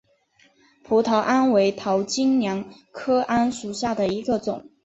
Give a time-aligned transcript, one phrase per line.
[0.83, 4.67] 葡萄桉为桃金娘科桉属下的一个种。